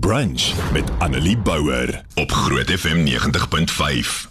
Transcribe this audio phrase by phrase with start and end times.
[0.00, 4.30] Brunch met Annelie Bouwer op Groot FM 90.5.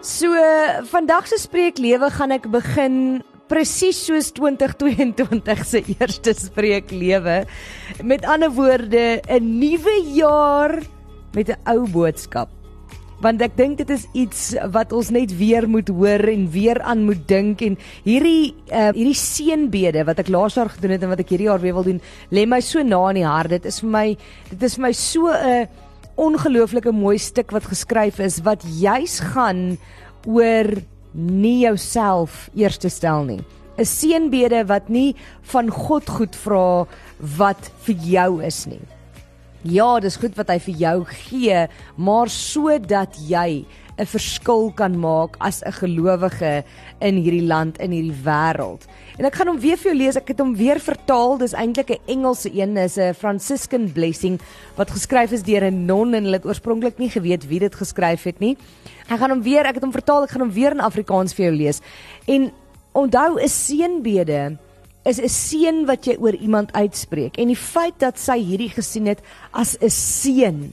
[0.00, 0.32] So
[0.82, 3.20] vandag se spreeklewe gaan ek begin
[3.52, 7.44] presies soos 2022 se eerste spreeklewe.
[8.00, 10.80] Met ander woorde, 'n nuwe jaar
[11.36, 12.48] met 'n ou boodskap
[13.20, 17.04] want ek dink dit is iets wat ons net weer moet hoor en weer aan
[17.04, 17.62] moet dink.
[17.64, 17.76] En
[18.06, 21.62] hierdie uh, hierdie seënbede wat ek laas jaar gedoen het en wat ek hierdie jaar
[21.62, 22.00] weer wil doen
[22.32, 23.52] lê my so na in die hart.
[23.52, 24.06] Dit is vir my
[24.50, 25.68] dit is vir my so 'n
[26.20, 29.78] ongelooflike mooi stuk wat geskryf is wat juis gaan
[30.26, 30.68] oor
[31.12, 33.40] nie jouself eers te stel nie.
[33.78, 35.14] 'n seënbede wat nie
[35.52, 36.86] van God goed vra
[37.38, 38.99] wat vir jou is nie
[39.62, 41.66] Ja, dis goed wat hy vir jou gee,
[42.00, 43.66] maar sodat jy
[44.00, 46.64] 'n verskil kan maak as 'n gelowige
[47.00, 48.88] in hierdie land in hierdie wêreld.
[49.18, 50.16] En ek gaan hom weer vir jou lees.
[50.16, 51.36] Ek het hom weer vertaal.
[51.36, 54.40] Dis eintlik 'n Engelse een, is 'n Franciscan blessing
[54.76, 58.22] wat geskryf is deur 'n non en hulle het oorspronklik nie geweet wie dit geskryf
[58.24, 58.56] het nie.
[59.10, 60.22] Ek gaan hom weer, ek het hom vertaal.
[60.22, 61.80] Ek gaan hom weer in Afrikaans vir jou lees.
[62.26, 62.50] En
[62.94, 64.56] onthou 'n seënbede
[65.04, 67.36] is 'n seën wat jy oor iemand uitspreek.
[67.36, 69.20] En die feit dat sy hierdie gesien het
[69.50, 70.70] as 'n seën.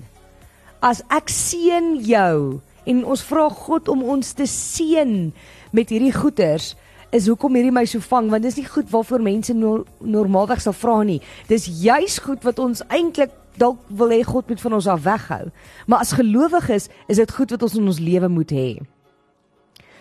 [0.82, 5.34] As ek seën jou en ons vra God om ons te seën
[5.72, 6.76] met hierdie goeders
[7.10, 10.74] is hoekom hierdie my so vang want dis nie goed waarvoor mense no normaalweg sal
[10.74, 11.22] vra nie.
[11.48, 15.52] Dis juis goed wat ons eintlik dalk wil hê God moet van ons af weghou.
[15.88, 18.70] Maar as gelowiges is dit goed wat ons in ons lewe moet hê.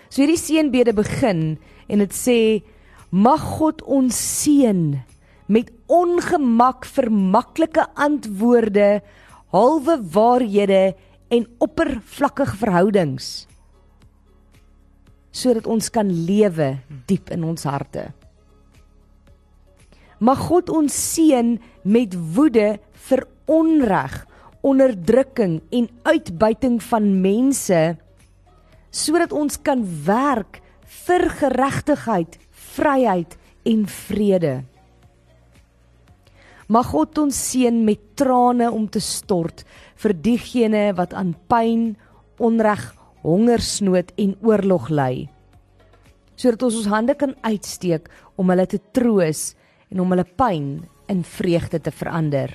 [0.09, 1.57] So hierdie seënbede begin
[1.89, 2.39] en dit sê
[3.11, 4.97] Mag God ons seën
[5.47, 9.01] met ongemak vir maklike antwoorde,
[9.55, 10.97] halwe waarhede
[11.31, 13.47] en oppervlakkige verhoudings
[15.37, 18.07] sodat ons kan lewe diep in ons harte.
[20.17, 22.79] Mag God ons seën met woede
[23.11, 24.15] vir onreg,
[24.65, 27.83] onderdrukking en uitbuiting van mense
[28.97, 32.39] sodat ons kan werk vir geregtigheid
[32.77, 33.37] vryheid
[33.67, 34.55] en vrede.
[36.67, 39.63] Mag God ons seën met trane om te stort
[40.03, 41.95] vir diegene wat aan pyn,
[42.43, 42.83] onreg,
[43.23, 45.27] hongersnood en oorlog ly.
[46.37, 49.55] Sodat ons ons hande kan uitsteek om hulle te troos
[49.91, 50.69] en om hulle pyn
[51.11, 52.51] in vreugde te verander.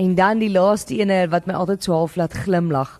[0.00, 2.94] En dan die laaste ene wat my altyd so half laat glimlag.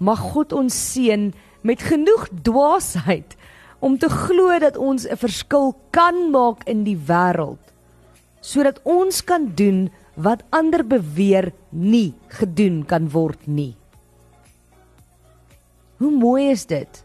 [0.00, 1.28] Mag God ons seën
[1.62, 3.36] met genoeg dwaasheid
[3.80, 7.64] om te glo dat ons 'n verskil kan maak in die wêreld
[8.40, 13.76] sodat ons kan doen wat ander beweer nie gedoen kan word nie.
[16.00, 17.04] Hoe mooi is dit?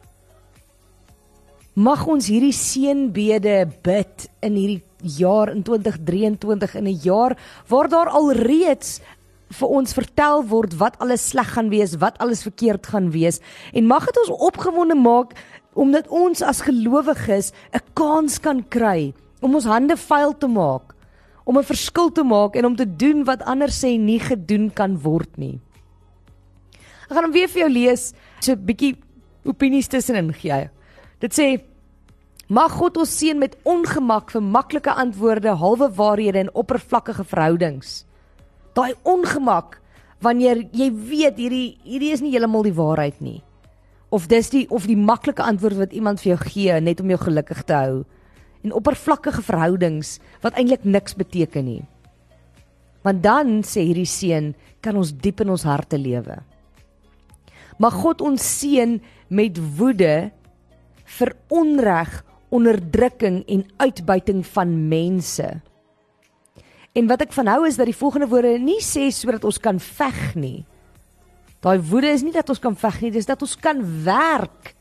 [1.75, 4.83] Mag ons hierdie seënbede bid in hierdie
[5.19, 9.01] jaar in 2023 in 'n jaar waar daar al reeds
[9.49, 13.39] vir ons vertel word wat alles sleg gaan wees, wat alles verkeerd gaan wees
[13.73, 15.35] en mag dit ons opgewonde maak
[15.75, 20.95] omdat ons as gelowiges 'n kans kan kry om ons hande vuil te maak,
[21.45, 24.97] om 'n verskil te maak en om te doen wat ander sê nie gedoen kan
[24.97, 25.59] word nie.
[27.09, 28.97] Ek gaan hom weer vir jou lees, so 'n bietjie
[29.45, 30.69] opinies tussenin gee.
[31.19, 31.61] Dit sê
[32.47, 38.05] Mag God ons seën met ongemak vir maklike antwoorde, halwe waarhede en oppervlakkige verhoudings.
[38.75, 39.79] Daai ongemak
[40.23, 43.41] wanneer jy weet hierdie hierdie is nie heeltemal die waarheid nie
[44.15, 47.19] of dis die of die maklike antwoord wat iemand vir jou gee net om jou
[47.19, 48.03] gelukkig te hou
[48.65, 51.83] en oppervlakkige verhoudings wat eintlik niks beteken nie.
[53.05, 56.39] Want dan sê hierdie seun kan ons diep in ons harte lewe.
[57.77, 58.97] Mag God ons seën
[59.29, 60.31] met woede
[61.19, 62.23] vir onreg,
[62.55, 65.49] onderdrukking en uitbuiting van mense.
[66.95, 69.81] En wat ek van hou is dat die volgende woorde nie sê sodat ons kan
[69.83, 70.63] veg nie.
[71.65, 74.71] Daai woede is nie dat ons kan veg nie, dis dat ons kan werk.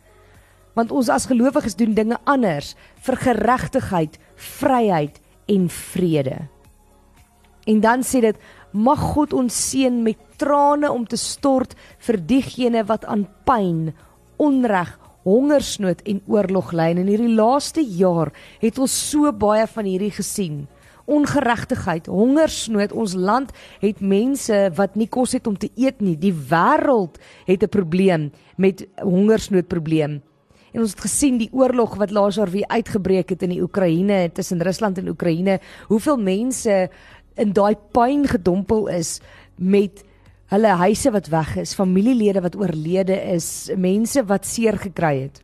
[0.79, 2.75] Want ons as gelowiges doen dinge anders
[3.07, 5.19] vir geregtigheid, vryheid
[5.51, 6.39] en vrede.
[7.67, 8.39] En dan sê dit
[8.75, 11.75] mag God ons seën met trane om te stort
[12.07, 13.89] vir diegene wat aan pyn,
[14.43, 14.93] onreg,
[15.25, 16.93] hongersnood en oorlog ly.
[16.93, 18.31] In hierdie laaste jaar
[18.63, 20.67] het ons so baie van hierdie gesien
[21.05, 22.93] ongeregtigheid, hongersnood.
[22.93, 26.17] Ons land het mense wat nie kos het om te eet nie.
[26.19, 30.23] Die wêreld het 'n probleem met hongersnoodprobleem.
[30.75, 34.33] En ons het gesien die oorlog wat laas jaar weer uitgebreek het in die Oekraïne
[34.33, 36.91] tussen Rusland en Oekraïne, hoeveel mense
[37.35, 39.21] in daai pyn gedompel is
[39.55, 40.03] met
[40.47, 45.44] hulle huise wat weg is, familielede wat oorlede is, mense wat seer gekry het.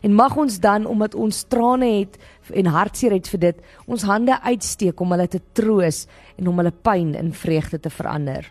[0.00, 2.16] En mag ons dan omdat ons trane het
[2.52, 6.06] en hartseer het vir dit, ons hande uitsteek om hulle te troos
[6.36, 8.48] en om hulle pyn in vreugde te verander.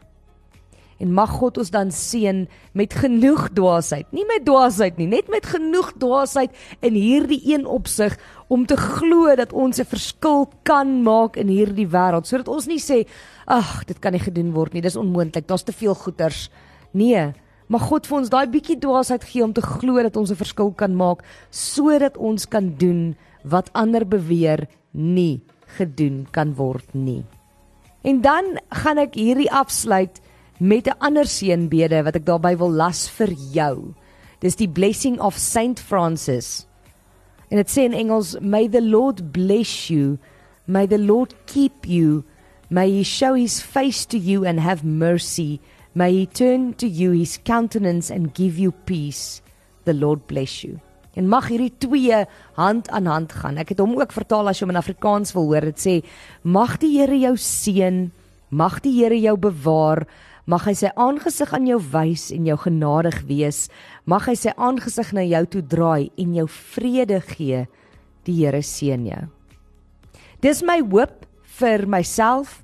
[1.00, 2.42] En mag God ons dan seën
[2.75, 6.51] met genoeg dwaasheid, nie met dwaasheid nie, net met genoeg dwaasheid
[6.84, 8.18] in hierdie een opsig
[8.51, 12.80] om te glo dat ons 'n verskil kan maak in hierdie wêreld, sodat ons nie
[12.80, 13.07] sê,
[13.48, 16.50] "Ag, dit kan nie gedoen word nie, dis onmoontlik, daar's te veel goeters."
[16.92, 17.34] Nee,
[17.69, 20.71] Mag God vir ons daai bietjie dwaasheid gee om te glo dat ons 'n verskil
[20.74, 21.21] kan maak
[21.51, 25.42] sodat ons kan doen wat ander beweer nie
[25.77, 27.24] gedoen kan word nie.
[28.01, 30.21] En dan gaan ek hierdie afsluit
[30.60, 33.94] met 'n ander seënbede wat ek daarby wil las vir jou.
[34.39, 36.65] Dis die blessing of Saint Francis.
[37.50, 40.18] En dit sê in Engels, "May the Lord bless you,
[40.65, 42.24] may the Lord keep you,
[42.69, 45.60] may he show his face to you and have mercy."
[45.94, 49.42] May he turn to you his countenance and give you peace.
[49.86, 50.77] The Lord bless you.
[51.18, 52.21] En mag hierdie twee
[52.56, 53.57] hand aan hand gaan.
[53.57, 55.66] Ek het hom ook vertaal as jy hom in Afrikaans wil hoor.
[55.71, 55.95] Dit sê:
[56.45, 58.12] Mag die Here jou seën,
[58.54, 60.06] mag die Here jou bewaar,
[60.45, 63.65] mag hy sy aangesig aan jou wys en jou genadig wees.
[64.06, 67.65] Mag hy sy aangesig na jou toe draai en jou vrede gee.
[68.30, 69.24] Die Here seën jou.
[70.45, 71.25] Dis my hoop
[71.59, 72.59] vir myself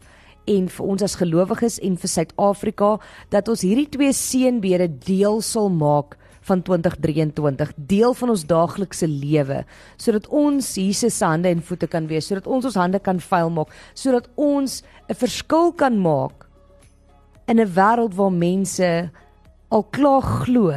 [0.49, 2.95] en vir ons as gelowiges en vir Suid-Afrika
[3.33, 9.63] dat ons hierdie twee seënbede deel sal maak van 2023 deel van ons daaglikse lewe
[9.97, 13.49] sodat ons Jesus se hande en voete kan wees sodat ons ons hande kan vuil
[13.57, 16.45] maak sodat ons 'n verskil kan maak
[17.47, 19.09] in 'n wêreld waar mense
[19.71, 20.71] al klaar glo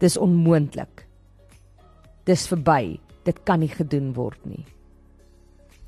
[0.00, 1.06] dis onmoontlik.
[2.24, 3.00] Dis verby.
[3.24, 4.64] Dit kan nie gedoen word nie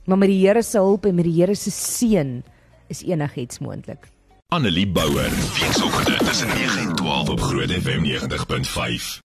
[0.06, 2.43] maar met die Here se hulp en met die Here se seën
[2.87, 4.08] is enigiets moontlik.
[4.49, 9.25] Annelie Bouwer, weekoggend tussen 9 en 12 op Groot FM 90.5.